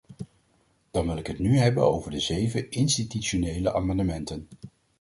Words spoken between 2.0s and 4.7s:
de zeven institutionele amendementen.